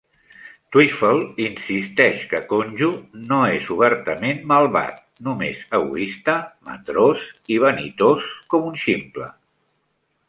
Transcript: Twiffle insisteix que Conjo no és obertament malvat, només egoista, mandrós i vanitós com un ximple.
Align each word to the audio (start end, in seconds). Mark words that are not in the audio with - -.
Twiffle 0.75 1.19
insisteix 1.47 2.23
que 2.31 2.39
Conjo 2.53 2.89
no 3.33 3.41
és 3.57 3.69
obertament 3.75 4.41
malvat, 4.53 4.97
només 5.29 5.61
egoista, 5.81 6.39
mandrós 6.71 7.29
i 7.57 7.61
vanitós 7.69 8.31
com 8.55 8.67
un 8.73 8.81
ximple. 8.87 9.31